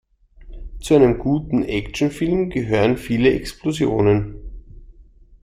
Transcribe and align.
Zu 0.79 0.95
einem 0.95 1.19
guten 1.19 1.63
Actionfilm 1.63 2.49
gehören 2.49 2.97
viele 2.97 3.33
Explosionen. 3.35 4.35